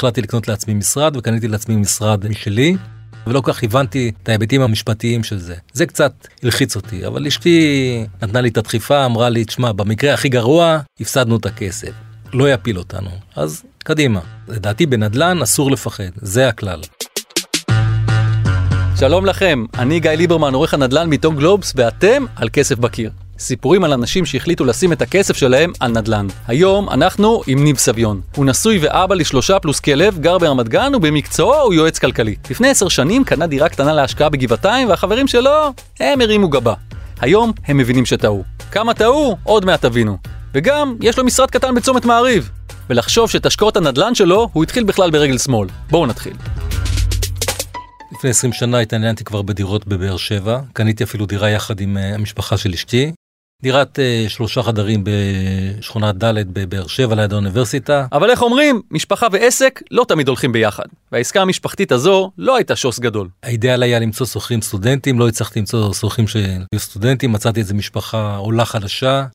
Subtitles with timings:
[0.00, 2.76] החלטתי לקנות לעצמי משרד וקניתי לעצמי משרד משלי.
[3.26, 5.54] ולא כל כך הבנתי את ההיבטים המשפטיים של זה.
[5.72, 10.28] זה קצת הלחיץ אותי, אבל אשתי נתנה לי את הדחיפה, אמרה לי, תשמע, במקרה הכי
[10.28, 11.90] גרוע, הפסדנו את הכסף.
[12.32, 13.10] לא יפיל אותנו.
[13.36, 14.20] אז קדימה.
[14.48, 16.80] לדעתי בנדל"ן אסור לפחד, זה הכלל.
[18.98, 23.10] שלום לכם, אני גיא ליברמן, עורך הנדל"ן בעיתון גלובס, ואתם על כסף בקיר.
[23.40, 26.26] סיפורים על אנשים שהחליטו לשים את הכסף שלהם על נדל"ן.
[26.48, 28.20] היום אנחנו עם ניב סביון.
[28.36, 32.36] הוא נשוי ואבא לשלושה פלוס כלב, גר ברמת גן ובמקצועו הוא יועץ כלכלי.
[32.50, 36.74] לפני עשר שנים קנה דירה קטנה להשקעה בגבעתיים והחברים שלו, הם הרימו גבה.
[37.20, 38.44] היום הם מבינים שטעו.
[38.70, 39.36] כמה טעו?
[39.42, 40.18] עוד מעט תבינו.
[40.54, 42.50] וגם, יש לו משרד קטן בצומת מעריב.
[42.90, 45.68] ולחשוב שאת השקעות הנדל"ן שלו, הוא התחיל בכלל ברגל שמאל.
[45.90, 46.34] בואו נתחיל.
[48.12, 52.56] לפני 20 שנה התעניינתי כבר בדירות בבאר שבע, קניתי אפילו דירה יחד עם אה, המשפחה
[52.56, 53.12] של אשתי.
[53.62, 58.06] דירת uh, שלושה חדרים בשכונת ד' בבאר שבע ליד האוניברסיטה.
[58.12, 60.84] אבל איך אומרים, משפחה ועסק לא תמיד הולכים ביחד.
[61.12, 63.28] והעסקה המשפחתית הזו לא הייתה שוס גדול.
[63.42, 68.64] האידאל היה למצוא שוכרים סטודנטים, לא הצלחתי למצוא שוכרים שהיו סטודנטים, מצאתי איזה משפחה עולה
[68.64, 69.26] חדשה,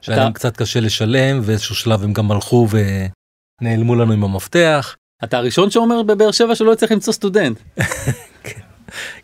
[0.00, 0.24] שהיה אתה...
[0.24, 2.68] להם קצת קשה לשלם, ואיזשהו שלב הם גם הלכו
[3.60, 4.96] ונעלמו לנו עם המפתח.
[5.24, 7.58] אתה הראשון שאומר בבאר שבע שלא יצליח למצוא סטודנט.
[8.44, 8.60] כן,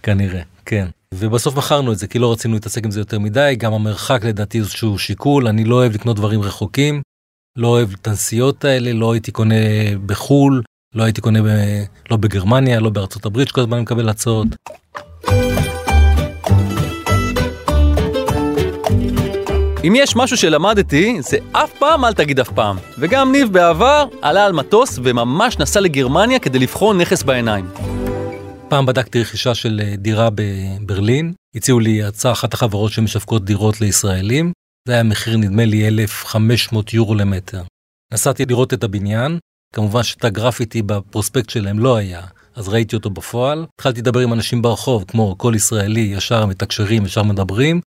[0.02, 0.88] כנראה, כן.
[1.14, 4.58] ובסוף מכרנו את זה כי לא רצינו להתעסק עם זה יותר מדי, גם המרחק לדעתי
[4.58, 7.02] איזשהו שיקול, אני לא אוהב לקנות דברים רחוקים,
[7.58, 9.54] לא אוהב את הנסיעות האלה, לא הייתי קונה
[10.06, 10.62] בחו"ל,
[10.94, 11.46] לא הייתי קונה ב...
[12.10, 14.48] לא בגרמניה, לא בארצות הברית, שכל הזמן מקבל הצעות.
[19.84, 22.76] אם יש משהו שלמדתי, זה אף פעם אל תגיד אף פעם.
[22.98, 27.64] וגם ניב בעבר עלה על מטוס וממש נסע לגרמניה כדי לבחון נכס בעיניים.
[28.68, 34.52] פעם בדקתי רכישה של אה, דירה בברלין, הציעו לי הצעה אחת החברות שמשווקות דירות לישראלים,
[34.88, 37.62] זה היה מחיר נדמה לי 1,500 יורו למטר.
[38.12, 39.38] נסעתי לראות את הבניין,
[39.74, 43.66] כמובן שאת הגרפיטי בפרוספקט שלהם לא היה, אז ראיתי אותו בפועל.
[43.74, 47.80] התחלתי לדבר עם אנשים ברחוב, כמו כל ישראלי, ישר מתקשרים, ישר מדברים.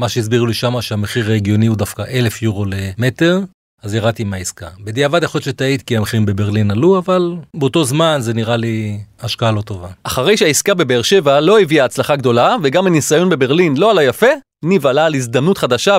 [0.00, 3.40] מה שהסבירו לי שמה שהמחיר ההגיוני הוא דווקא 1,000 יורו למטר,
[3.82, 4.68] אז ירדתי מהעסקה.
[4.84, 9.52] בדיעבד יכול להיות שטעית כי המחירים בברלין עלו, אבל באותו זמן זה נראה לי השקעה
[9.52, 9.88] לא טובה.
[10.02, 14.26] אחרי שהעסקה בבאר שבע לא הביאה הצלחה גדולה, וגם הניסיון בברלין לא עלה יפה,
[14.64, 15.96] ניב עלה על הזדמנות חדשה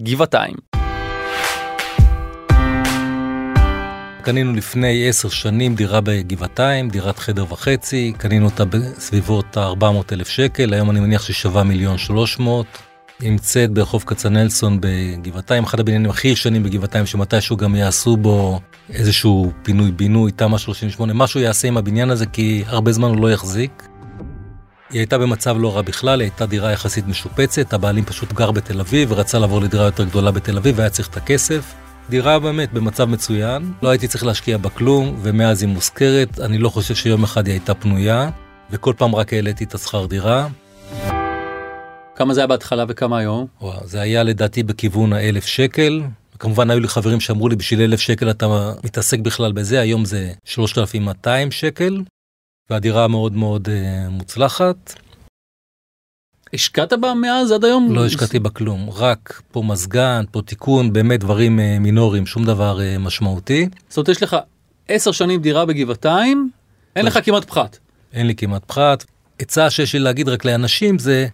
[0.00, 0.54] בגבעתיים.
[4.22, 10.74] קנינו לפני עשר שנים דירה בגבעתיים, דירת חדר וחצי, קנינו אותה בסביבות ה-400 אלף שקל,
[10.74, 12.66] היום אני מניח ששווה מיליון שלוש מאות.
[13.20, 18.60] נמצאת ברחוב כצנלסון בגבעתיים, אחד הבניינים הכי ישנים בגבעתיים, שמתישהו גם יעשו בו
[18.90, 23.88] איזשהו פינוי-בינוי, תמ"א 38, משהו יעשה עם הבניין הזה, כי הרבה זמן הוא לא יחזיק.
[24.90, 28.80] היא הייתה במצב לא רע בכלל, היא הייתה דירה יחסית משופצת, הבעלים פשוט גר בתל
[28.80, 31.74] אביב ורצה לעבור לדירה יותר גדולה בתל אביב והיה צריך את הכסף.
[32.10, 36.68] דירה באמת במצב מצוין, לא הייתי צריך להשקיע בה כלום, ומאז היא מושכרת, אני לא
[36.68, 38.30] חושב שיום אחד היא הייתה פנויה,
[38.70, 40.48] וכל פעם רק העליתי את השכר דירה.
[42.16, 43.46] כמה זה היה בהתחלה וכמה היום?
[43.60, 46.02] וואו, זה היה לדעתי בכיוון האלף שקל.
[46.38, 50.32] כמובן היו לי חברים שאמרו לי בשביל אלף שקל אתה מתעסק בכלל בזה, היום זה
[50.44, 52.02] 3,200 שקל,
[52.70, 54.94] והדירה מאוד מאוד uh, מוצלחת.
[56.54, 57.94] השקעת בה מאז עד היום?
[57.94, 62.78] לא השקעתי בה כלום, רק פה מזגן, פה תיקון, באמת דברים uh, מינוריים, שום דבר
[62.78, 63.68] uh, משמעותי.
[63.88, 64.36] זאת אומרת יש לך
[64.88, 66.50] עשר שנים דירה בגבעתיים,
[66.96, 67.10] אין לא.
[67.10, 67.78] לך כמעט פחת.
[68.12, 69.04] אין לי כמעט פחת.
[69.38, 71.26] עצה שיש לי להגיד רק לאנשים זה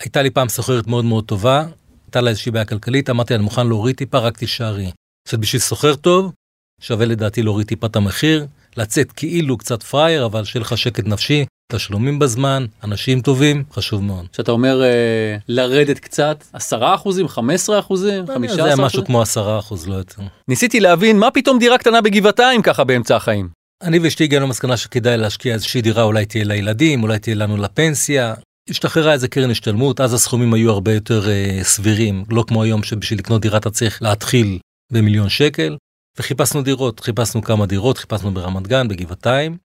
[0.00, 1.64] הייתה לי פעם סוחרת מאוד מאוד טובה,
[2.06, 4.90] הייתה לה איזושהי בעיה כלכלית, אמרתי אני מוכן להוריד טיפה, רק תישארי.
[5.28, 6.32] עכשיו בשביל סוחר טוב,
[6.80, 8.46] שווה לדעתי להוריד טיפה את המחיר,
[8.76, 14.26] לצאת כאילו קצת פראייר, אבל שיהיה לך שקט נפשי, תשלומים בזמן, אנשים טובים, חשוב מאוד.
[14.32, 18.76] כשאתה אומר אה, לרדת קצת, 10 אחוזים, 15 אחוזים, 15 אחוזים?
[18.76, 20.22] זה משהו כמו 10 אחוז, לא יותר.
[20.48, 23.48] ניסיתי להבין מה פתאום דירה קטנה בגבעתיים ככה באמצע החיים.
[23.82, 28.34] אני ואשתי הגענו למסקנה שכדאי להשקיע איזושהי דירה, אולי תהיה לילדים, אולי תהיה לנו לפנסיה.
[28.70, 33.18] השתחררה איזה קרן השתלמות, אז הסכומים היו הרבה יותר uh, סבירים, לא כמו היום שבשביל
[33.18, 34.58] לקנות דירה אתה צריך להתחיל
[34.92, 35.76] במיליון שקל,
[36.18, 39.56] וחיפשנו דירות, חיפשנו כמה דירות, חיפשנו ברמת גן, בגבעתיים.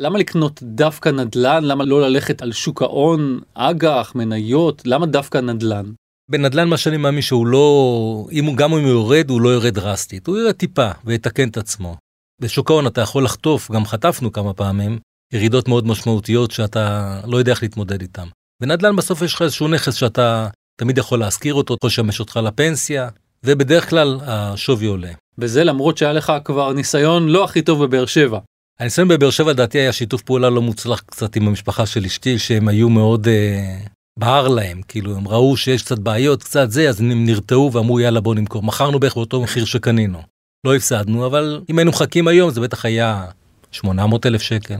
[0.00, 1.64] למה לקנות דווקא נדל"ן?
[1.64, 4.82] למה לא ללכת על שוק ההון, אג"ח, מניות?
[4.86, 5.92] למה דווקא נדל"ן?
[6.30, 9.74] בנדל"ן מה שאני מאמין שהוא לא, אם הוא גם אם הוא יורד, הוא לא יורד
[9.74, 11.96] דרסטית, הוא יורד טיפה ויתקן את עצמו.
[12.40, 14.98] בשוק ההון אתה יכול לחטוף, גם חטפנו כמה פעמים,
[15.32, 18.26] ירידות מאוד משמעותיות שאתה לא יודע איך להתמודד איתן.
[18.62, 20.48] בנדל"ן בסוף יש לך איזשהו נכס שאתה
[20.80, 23.08] תמיד יכול להשכיר אותו, יכול לשמש אותך לפנסיה,
[23.44, 25.12] ובדרך כלל השווי עולה.
[25.38, 28.38] וזה למרות שהיה לך כבר ניסיון לא הכי טוב בבאר שבע.
[28.80, 32.68] הניסיון בבאר שבע לדעתי היה שיתוף פעולה לא מוצלח קצת עם המשפחה של אשתי, שהם
[32.68, 33.78] היו מאוד אה,
[34.18, 38.20] בער להם, כאילו הם ראו שיש קצת בעיות, קצת זה, אז הם נרתעו ואמרו יאללה
[38.20, 38.62] בוא נמכור.
[38.62, 40.22] מכרנו בערך באותו מחיר שקנינו.
[40.66, 43.24] לא הפסדנו, אבל אם היינו מחכים היום זה בטח היה
[43.72, 44.78] 800 אלף שקל.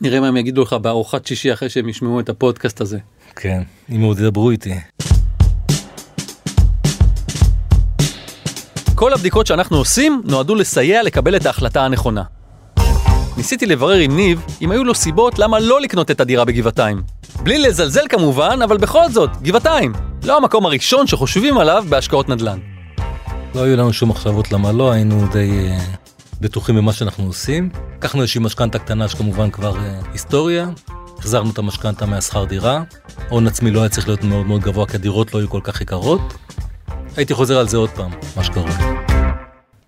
[0.00, 2.98] נראה מה הם יגידו לך בארוחת שישי אחרי שהם ישמעו את הפודקאסט הזה.
[3.36, 4.74] כן, אם עוד ידברו איתי.
[8.94, 12.22] כל הבדיקות שאנחנו עושים נועדו לסייע לקבל את ההחלטה הנכונה.
[13.36, 17.02] ניסיתי לברר עם ניב אם היו לו סיבות למה לא לקנות את הדירה בגבעתיים.
[17.42, 19.92] בלי לזלזל כמובן, אבל בכל זאת, גבעתיים.
[20.24, 22.58] לא המקום הראשון שחושבים עליו בהשקעות נדל"ן.
[23.54, 25.82] לא היו לנו שום מחשבות למה לא, היינו די uh,
[26.40, 27.70] בטוחים במה שאנחנו עושים.
[27.96, 30.68] לקחנו איזושהי משכנתה קטנה שכמובן כבר uh, היסטוריה.
[31.18, 32.82] החזרנו את המשכנתה מהשכר דירה.
[33.28, 35.80] הון עצמי לא היה צריך להיות מאוד מאוד גבוה, כי הדירות לא היו כל כך
[35.80, 36.20] יקרות.
[37.16, 38.72] הייתי חוזר על זה עוד פעם, מה שקורה.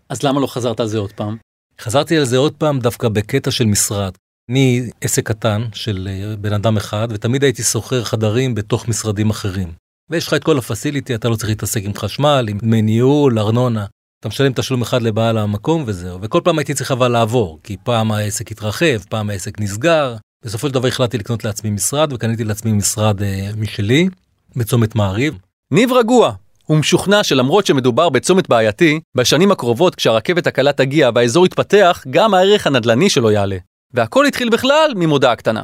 [0.08, 1.36] אז למה לא חזרת על זה עוד פעם?
[1.80, 4.12] חזרתי על זה עוד פעם דווקא בקטע של משרד.
[4.50, 9.72] אני עסק קטן של אה, בן אדם אחד, ותמיד הייתי שוכר חדרים בתוך משרדים אחרים.
[10.10, 13.86] ויש לך את כל הפסיליטי, אתה לא צריך להתעסק עם חשמל, עם דמי ניהול, ארנונה.
[14.20, 16.18] אתה משלם תשלום אחד לבעל המקום וזהו.
[16.22, 20.16] וכל פעם הייתי צריך אבל לעבור, כי פעם העסק התרחב, פעם העסק נסגר.
[20.44, 24.08] בסופו של דבר החלטתי לקנות לעצמי משרד, וקניתי לעצמי משרד אה, משלי,
[24.56, 25.38] בצומת מעריב.
[25.70, 26.32] ניב רגוע,
[26.64, 32.66] הוא משוכנע שלמרות שמדובר בצומת בעייתי, בשנים הקרובות כשהרכבת הקלה תגיע והאזור יתפתח, גם הערך
[32.66, 33.56] הנדל"ני שלו יעלה.
[33.94, 35.62] והכל התחיל בכלל ממודעה קטנה.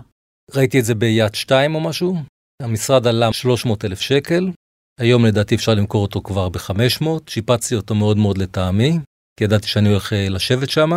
[0.55, 2.17] ראיתי את זה ביד 2 או משהו,
[2.63, 4.51] המשרד עלה 300 אלף שקל,
[5.01, 8.99] היום לדעתי אפשר למכור אותו כבר ב-500, שיפצתי אותו מאוד מאוד לטעמי,
[9.39, 10.91] כי ידעתי שאני הולך אה, לשבת שם.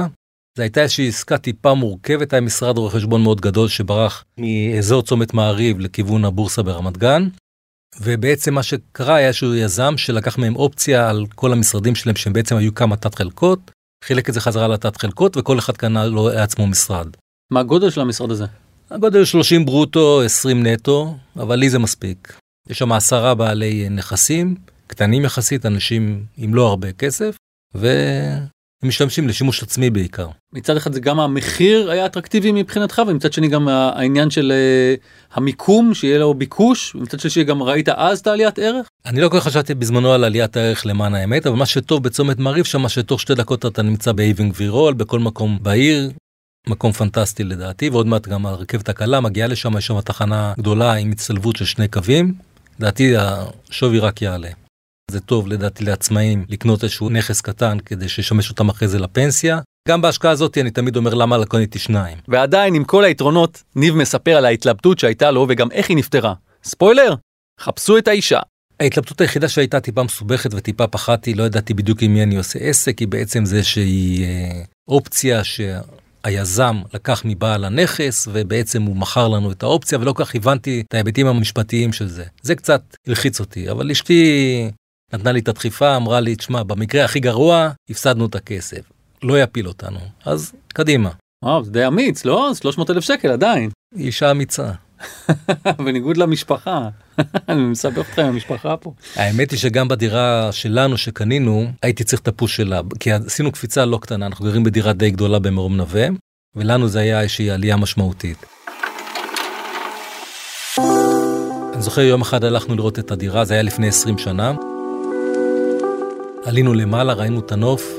[0.58, 5.34] זו הייתה איזושהי עסקה טיפה מורכבת, היה משרד רואי חשבון מאוד גדול שברח מאזור צומת
[5.34, 7.28] מעריב לכיוון הבורסה ברמת גן.
[8.02, 12.56] ובעצם מה שקרה היה שהוא יזם שלקח מהם אופציה על כל המשרדים שלהם שהם בעצם
[12.58, 13.72] היו כמה תת חלקות,
[14.04, 17.08] חילק את זה חזרה לתת חלקות וכל אחד קנה לו לעצמו משרד.
[17.52, 18.46] מה הגודל של המשרד הזה?
[18.92, 22.40] הגודל 30 ברוטו, 20 נטו, אבל לי זה מספיק.
[22.70, 24.56] יש שם עשרה בעלי נכסים,
[24.88, 27.36] קטנים יחסית, אנשים עם לא הרבה כסף,
[27.76, 28.48] והם
[28.84, 30.28] משתמשים לשימוש עצמי בעיקר.
[30.54, 35.94] מצד אחד זה גם המחיר היה אטרקטיבי מבחינתך, ומצד שני גם העניין של אה, המיקום,
[35.94, 38.88] שיהיה לו ביקוש, ומצד שני גם ראית אז את העליית ערך?
[39.06, 42.40] אני לא כל כך חשבתי בזמנו על עליית הערך למען האמת, אבל מה שטוב בצומת
[42.40, 46.12] מעריב שם, שתוך שתי דקות אתה נמצא באבן גבירול, בכל מקום בעיר,
[46.68, 51.12] מקום פנטסטי לדעתי, ועוד מעט גם הרכבת הקלה מגיעה לשם, יש שם תחנה גדולה עם
[51.12, 52.34] הצטלבות של שני קווים,
[52.80, 54.50] לדעתי השווי רק יעלה.
[55.12, 59.60] זה טוב לדעתי לעצמאים לקנות איזשהו נכס קטן כדי שישמש אותם אחרי זה לפנסיה.
[59.88, 62.18] גם בהשקעה הזאת אני תמיד אומר למה לא קניתי שניים.
[62.28, 66.34] ועדיין עם כל היתרונות, ניב מספר על ההתלבטות שהייתה לו וגם איך היא נפתרה.
[66.64, 67.16] ספוילר,
[67.60, 68.40] חפשו את האישה.
[68.80, 73.00] ההתלבטות היחידה שהייתה טיפה מסובכת וטיפה פחדתי, לא ידעתי בדיוק עם מי אני עושה עסק,
[73.00, 75.44] היא בעצם זה שהיא אה, אופציה
[76.28, 80.94] שהיזם לקח מבעל הנכס ובעצם הוא מכר לנו את האופציה ולא כל כך הבנתי את
[80.94, 82.24] ההיבטים המשפטיים של זה.
[82.42, 84.72] זה קצת הלחיץ אותי, אבל אשתי
[85.14, 88.82] נתנה לי את הדחיפה, אמרה לי, תשמע, במקרה הכי גרוע, הפסדנו את הכסף.
[89.24, 90.00] לא יפיל אותנו.
[90.26, 91.10] אז קדימה.
[91.46, 92.52] וואו, זה די אמיץ, לא?
[92.54, 93.70] 300 אלף שקל עדיין.
[93.98, 94.72] אישה אמיצה.
[95.86, 96.90] בניגוד למשפחה.
[97.50, 98.94] אני מסבך אותך עם המשפחה פה.
[99.16, 104.00] האמת היא שגם בדירה שלנו שקנינו, הייתי צריך את הפוש שלה, כי עשינו קפיצה לא
[104.02, 106.08] קטנה, אנחנו גרים בדירה די גדולה במרום נווה,
[106.56, 108.46] ולנו זה היה איזושהי עלייה משמעותית.
[111.74, 114.54] אני זוכר יום אחד הלכנו לראות את הדירה, זה היה לפני 20 שנה.
[116.46, 117.94] עלינו למעלה, ראינו את הנוף.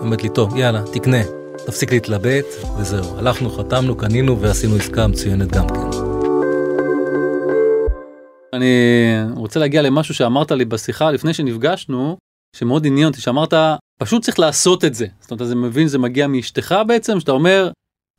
[0.00, 1.22] אומרת לי, טוב, יאללה, תקנה.
[1.66, 2.44] תפסיק להתלבט,
[2.78, 3.18] וזהו.
[3.18, 6.05] הלכנו, חתמנו, קנינו ועשינו עסקה מצוינת גם כן.
[8.56, 8.70] אני
[9.34, 12.16] רוצה להגיע למשהו שאמרת לי בשיחה לפני שנפגשנו,
[12.56, 13.54] שמאוד עניין אותי, שאמרת,
[13.98, 15.06] פשוט צריך לעשות את זה.
[15.20, 17.70] זאת אומרת, אתה מבין, זה מגיע מאשתך בעצם, שאתה אומר,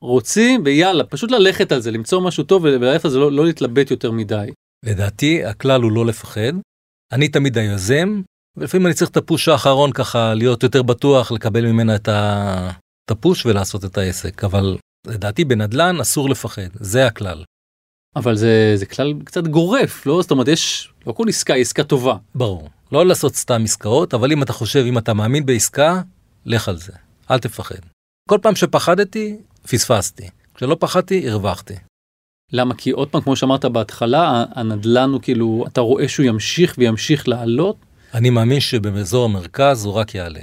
[0.01, 3.91] רוצים ויאללה, פשוט ללכת על זה, למצוא משהו טוב וללכת על זה, לא, לא להתלבט
[3.91, 4.49] יותר מדי.
[4.85, 6.53] לדעתי, הכלל הוא לא לפחד.
[7.11, 8.21] אני תמיד היוזם,
[8.57, 12.09] ולפעמים אני צריך את הפוש האחרון ככה להיות יותר בטוח לקבל ממנה את,
[13.11, 14.77] הפוש ולעשות את העסק אבל
[15.07, 17.43] לדעתי בנדלן אסור לפחד זה הכלל.
[18.15, 22.15] אבל זה זה כלל קצת גורף לא זאת אומרת יש לא כל עסקה עסקה טובה.
[22.35, 26.01] ברור לא לעשות סתם עסקאות אבל אם אתה חושב אם אתה מאמין בעסקה
[26.45, 26.93] לך על זה
[27.31, 27.75] אל תפחד.
[28.29, 29.37] כל פעם שפחדתי
[29.69, 31.75] פספסתי כשלא פחדתי הרווחתי.
[32.53, 37.27] למה כי עוד פעם כמו שאמרת בהתחלה הנדלן הוא כאילו אתה רואה שהוא ימשיך וימשיך
[37.27, 37.75] לעלות
[38.13, 40.39] אני מאמין שבאזור המרכז הוא רק יעלה.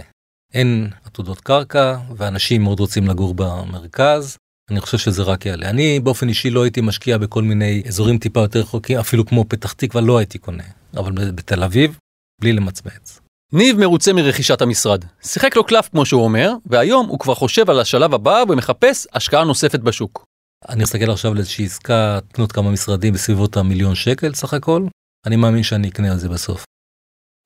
[0.55, 4.37] אין עתודות קרקע, ואנשים מאוד רוצים לגור במרכז.
[4.71, 5.71] אני חושב שזה רק יעלה.
[5.71, 9.73] אני באופן אישי לא הייתי משקיע בכל מיני אזורים טיפה יותר רחוקים, אפילו כמו פתח
[9.73, 10.65] תקווה לא הייתי קונה.
[10.97, 11.99] אבל בתל אביב,
[12.41, 13.21] בלי למצמץ.
[13.53, 15.05] ניב מרוצה מרכישת המשרד.
[15.23, 19.45] שיחק לו קלף כמו שהוא אומר, והיום הוא כבר חושב על השלב הבא ומחפש השקעה
[19.45, 20.25] נוספת בשוק.
[20.69, 24.87] אני מסתכל עכשיו על איזושהי עסקה, תנות כמה משרדים בסביבות המיליון שקל סך הכל.
[25.27, 26.65] אני מאמין שאני אקנה על זה בסוף.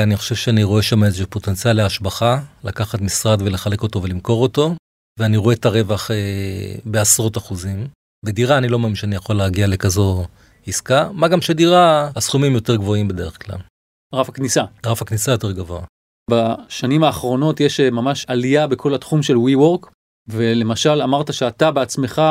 [0.03, 4.75] אני חושב שאני רואה שם איזה פוטנציאל להשבחה, לקחת משרד ולחלק אותו ולמכור אותו.
[5.19, 6.17] ואני רואה את הרווח אה,
[6.85, 7.89] בעשרות אחוזים.
[8.25, 10.25] בדירה אני לא מאמין שאני יכול להגיע לכזו
[10.67, 13.59] עסקה, מה גם שדירה, הסכומים יותר גבוהים בדרך כלל.
[14.15, 14.65] רף הכניסה.
[14.87, 15.81] רף הכניסה יותר גבוה.
[16.31, 19.87] בשנים האחרונות יש אה, ממש עלייה בכל התחום של WeWork,
[20.29, 22.23] ולמשל אמרת שאתה בעצמך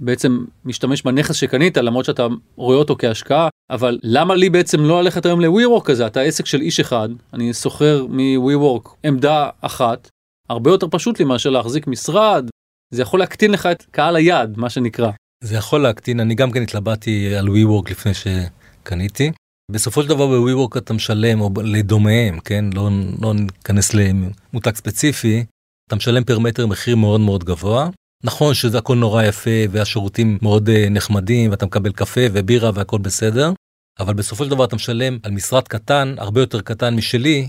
[0.00, 5.26] בעצם משתמש בנכס שקנית למרות שאתה רואה אותו כהשקעה אבל למה לי בעצם לא ללכת
[5.26, 10.08] היום ל-WeWork כזה אתה עסק של איש אחד אני שוכר מ-WeWork עמדה אחת
[10.50, 12.48] הרבה יותר פשוט לי מאשר להחזיק משרד
[12.94, 15.10] זה יכול להקטין לך את קהל היעד מה שנקרא.
[15.44, 19.32] זה יכול להקטין אני גם כן התלבטתי על WeWork לפני שקניתי.
[19.70, 22.90] בסופו של דבר ב-WeWork אתה משלם או לדומיהם כן לא,
[23.22, 25.44] לא ניכנס למותג ספציפי
[25.88, 27.88] אתה משלם פר מטר מחיר מאוד מאוד גבוה
[28.24, 33.52] נכון שזה הכל נורא יפה והשירותים מאוד uh, נחמדים ואתה מקבל קפה ובירה והכל בסדר
[34.00, 37.48] אבל בסופו של דבר אתה משלם על משרד קטן הרבה יותר קטן משלי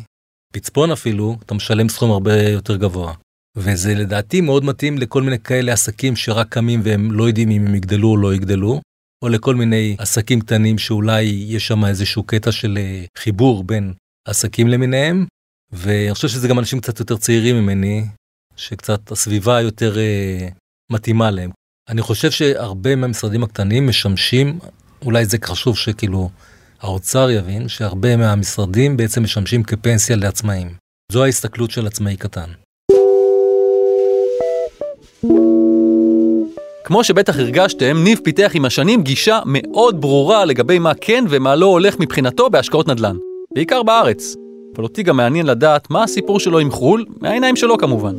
[0.51, 3.13] פצפון אפילו אתה משלם סכום הרבה יותר גבוה.
[3.57, 7.75] וזה לדעתי מאוד מתאים לכל מיני כאלה עסקים שרק קמים והם לא יודעים אם הם
[7.75, 8.81] יגדלו או לא יגדלו
[9.23, 13.93] או לכל מיני עסקים קטנים שאולי יש שם איזשהו קטע של אה, חיבור בין
[14.27, 15.25] עסקים למיניהם
[15.71, 18.05] ואני חושב שזה גם אנשים קצת יותר צעירים ממני
[18.55, 20.53] שקצת הסביבה יותר uh,
[20.91, 21.51] מתאימה להם.
[21.89, 24.59] אני חושב שהרבה מהמשרדים הקטנים משמשים,
[25.01, 26.29] אולי זה חשוב שכאילו
[26.81, 30.67] האוצר יבין, שהרבה מהמשרדים בעצם משמשים כפנסיה לעצמאים.
[31.11, 32.49] זו ההסתכלות של עצמאי קטן.
[36.83, 41.65] כמו שבטח הרגשתם, ניב פיתח עם השנים גישה מאוד ברורה לגבי מה כן ומה לא
[41.65, 43.17] הולך מבחינתו בהשקעות נדל"ן.
[43.55, 44.35] בעיקר בארץ.
[44.75, 48.15] אבל אותי גם מעניין לדעת מה הסיפור שלו עם חו"ל, מהעיניים שלו כמובן.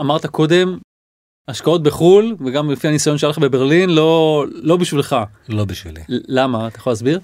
[0.00, 0.78] אמרת קודם,
[1.48, 5.16] השקעות בחו"ל, וגם לפי הניסיון שלך בברלין, לא, לא בשבילך.
[5.48, 6.00] לא בשבילי.
[6.08, 6.68] למה?
[6.68, 7.20] אתה יכול להסביר?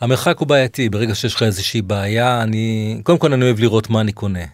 [0.00, 3.00] המרחק הוא בעייתי, ברגע שיש לך איזושהי בעיה, אני...
[3.02, 4.44] קודם כל אני אוהב לראות מה אני קונה.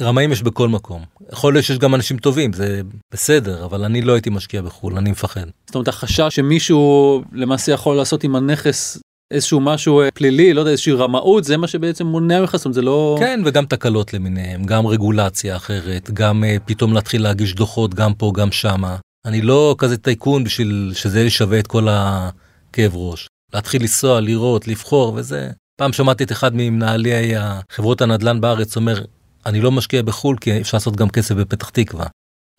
[0.00, 1.04] רמאים יש בכל מקום.
[1.32, 2.80] יכול להיות שיש גם אנשים טובים, זה
[3.12, 5.46] בסדר, אבל אני לא הייתי משקיע בחו"ל, אני מפחד.
[5.66, 8.98] זאת אומרת, החשש שמישהו למעשה יכול לעשות עם הנכס
[9.30, 13.16] איזשהו משהו אה, פלילי, לא יודע, איזושהי רמאות, זה מה שבעצם מונע ממך, זה לא...
[13.20, 18.32] כן, וגם תקלות למיניהם, גם רגולציה אחרת, גם uh, פתאום להתחיל להגיש דוחות, גם פה,
[18.34, 18.96] גם שמה.
[19.26, 23.26] אני לא כזה טייקון בשביל שזה שווה את כל הכאב ראש.
[23.54, 25.50] להתחיל לנסוע, לראות, לבחור וזה.
[25.80, 27.32] פעם שמעתי את אחד ממנהלי
[27.72, 29.04] חברות הנדל"ן בארץ אומר,
[29.46, 32.06] אני לא משקיע בחו"ל כי אפשר לעשות גם כסף בפתח תקווה.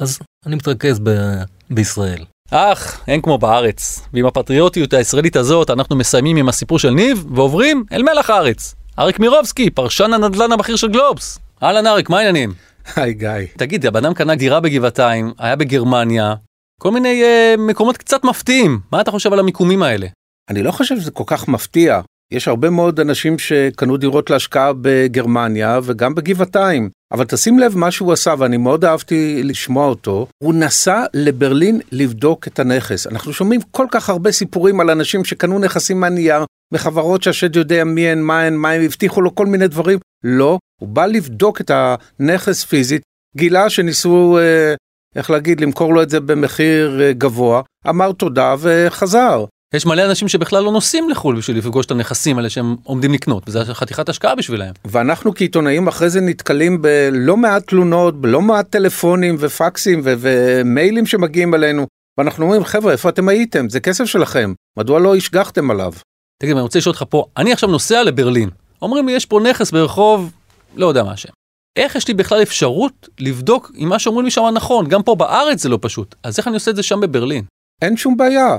[0.02, 2.24] אז אני מתרכז ב- בישראל.
[2.54, 4.02] אך, אין כמו בארץ.
[4.14, 8.76] ועם הפטריוטיות הישראלית הזאת, אנחנו מסיימים עם הסיפור של ניב, ועוברים אל מלח הארץ.
[9.00, 11.40] אריק מירובסקי, פרשן הנדל"ן הבכיר של גלובס.
[11.64, 12.54] אהלן אריק, מה העניינים?
[12.96, 13.30] היי גיא.
[13.58, 16.36] תגיד, הבן אדם קנה דירה בגבעתיים, היה בגרמניה,
[16.82, 18.80] כל מיני uh, מקומות קצת מפתיעים.
[18.92, 20.08] מה אתה חושב על המיקומים האלה?
[20.50, 22.02] אני לא חושב שזה כל כך מפתיע.
[22.32, 26.90] יש הרבה מאוד אנשים שקנו דירות להשקעה בגרמניה וגם בגבעתיים.
[27.12, 32.48] אבל תשים לב מה שהוא עשה ואני מאוד אהבתי לשמוע אותו, הוא נסע לברלין לבדוק
[32.48, 33.08] את הנכס.
[33.08, 38.08] אנחנו שומעים כל כך הרבה סיפורים על אנשים שקנו נכסים מהנייר, מחברות שהשד יודע מי
[38.08, 40.00] הן, מה הן, מה הם הבטיחו לו כל מיני דברים.
[40.24, 43.02] לא, הוא בא לבדוק את הנכס פיזית,
[43.38, 44.74] גילה שניסו, אה,
[45.16, 49.46] איך להגיד, למכור לו את זה במחיר אה, גבוה, אמר תודה וחזר.
[49.74, 53.44] יש מלא אנשים שבכלל לא נוסעים לחו"ל בשביל לפגוש את הנכסים האלה שהם עומדים לקנות,
[53.48, 54.74] וזה חתיכת השקעה בשבילהם.
[54.86, 61.54] ואנחנו כעיתונאים אחרי זה נתקלים בלא מעט תלונות, בלא מעט טלפונים ופקסים ו- ומיילים שמגיעים
[61.54, 61.88] אלינו,
[62.18, 63.70] ואנחנו אומרים חבר'ה איפה אתם הייתם?
[63.70, 65.94] זה כסף שלכם, מדוע לא השגחתם עליו?
[66.42, 68.50] תגיד, אני רוצה לשאול אותך פה, אני עכשיו נוסע לברלין,
[68.82, 70.32] אומרים לי יש פה נכס ברחוב,
[70.76, 71.30] לא יודע מה השם.
[71.76, 74.88] איך יש לי בכלל אפשרות לבדוק אם מה שאומרים לי שם נכון?
[74.88, 77.44] גם פה בארץ זה לא פשוט, אז איך אני עושה את זה שם בברלין?
[77.82, 78.58] אין שום בעיה,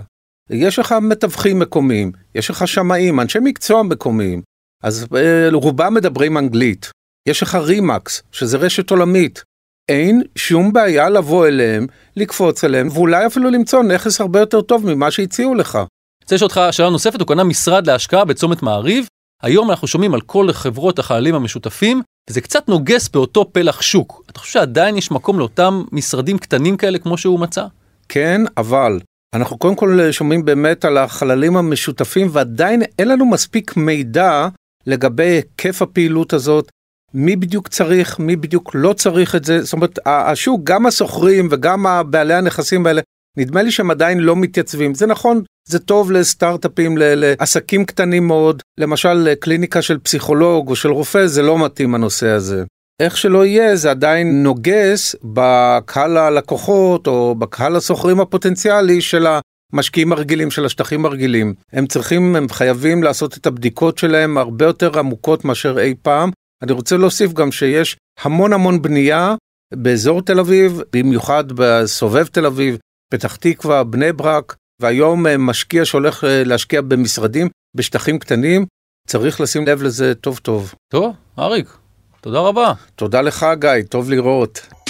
[0.50, 4.42] יש לך מתווכים מקומיים, יש לך שמאים, אנשי מקצוע מקומיים,
[4.82, 6.90] אז אה, רובם מדברים אנגלית.
[7.28, 9.42] יש לך רימקס, שזה רשת עולמית.
[9.88, 15.10] אין שום בעיה לבוא אליהם, לקפוץ אליהם, ואולי אפילו למצוא נכס הרבה יותר טוב ממה
[15.10, 15.78] שהציעו לך.
[16.22, 19.06] רוצה לשאול אותך שאלה נוספת, הוא קנה משרד להשקעה בצומת מעריב,
[19.42, 24.22] היום אנחנו שומעים על כל חברות החיילים המשותפים, וזה קצת נוגס באותו פלח שוק.
[24.30, 27.66] אתה חושב שעדיין יש מקום לאותם משרדים קטנים כאלה כמו שהוא מצא?
[28.08, 29.00] כן, אבל
[29.34, 34.48] אנחנו קודם כל שומעים באמת על החללים המשותפים ועדיין אין לנו מספיק מידע
[34.86, 36.68] לגבי היקף הפעילות הזאת,
[37.14, 41.86] מי בדיוק צריך, מי בדיוק לא צריך את זה, זאת אומרת השוק, גם השוכרים וגם
[42.10, 43.00] בעלי הנכסים האלה,
[43.38, 44.94] נדמה לי שהם עדיין לא מתייצבים.
[44.94, 51.26] זה נכון, זה טוב לסטארט-אפים, לעסקים קטנים מאוד, למשל קליניקה של פסיכולוג או של רופא,
[51.26, 52.64] זה לא מתאים הנושא הזה.
[53.02, 59.26] איך שלא יהיה זה עדיין נוגס בקהל הלקוחות או בקהל הסוחרים הפוטנציאלי של
[59.72, 61.54] המשקיעים הרגילים של השטחים הרגילים.
[61.72, 66.30] הם צריכים, הם חייבים לעשות את הבדיקות שלהם הרבה יותר עמוקות מאשר אי פעם.
[66.62, 69.34] אני רוצה להוסיף גם שיש המון המון בנייה
[69.74, 72.78] באזור תל אביב, במיוחד בסובב תל אביב,
[73.12, 78.66] פתח תקווה, בני ברק, והיום אה, משקיע שהולך אה, להשקיע במשרדים בשטחים קטנים,
[79.08, 80.74] צריך לשים לב לזה טוב טוב.
[80.92, 81.81] טוב, אריק,
[82.22, 82.72] תודה רבה.
[82.96, 84.81] תודה לך גיא, טוב לראות.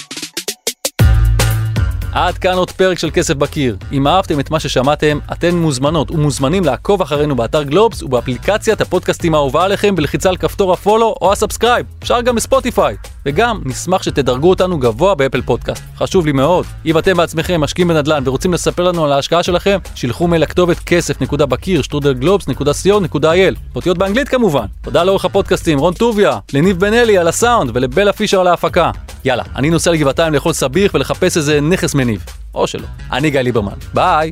[2.12, 3.76] עד כאן עוד פרק של כסף בקיר.
[3.92, 9.64] אם אהבתם את מה ששמעתם, אתן מוזמנות ומוזמנים לעקוב אחרינו באתר גלובס ובאפליקציית הפודקאסטים האהובה
[9.64, 11.87] עליכם בלחיצה על כפתור ה follow או ה subscribe.
[12.02, 12.97] אפשר גם בספוטיפיי.
[13.26, 15.83] וגם, נשמח שתדרגו אותנו גבוה באפל פודקאסט.
[15.97, 16.66] חשוב לי מאוד.
[16.87, 21.83] אם אתם בעצמכם משקיעים בנדל"ן ורוצים לספר לנו על ההשקעה שלכם, שילחו מייל לכתובת כסף.בקיר
[21.83, 23.75] שטרודל גלובס.co.il.
[23.75, 24.66] אותיות באנגלית כמובן.
[24.83, 28.90] תודה לעורך הפודקאסטים, רון טוביה, לניב בן אלי על הסאונד ולבלה פישר על ההפקה.
[29.25, 32.25] יאללה, אני נוסע לגבעתיים לאכול סביח ולחפש איזה נכס מניב.
[32.55, 32.87] או שלא.
[33.12, 33.73] אני גיא ליברמן.
[33.95, 34.31] ביי!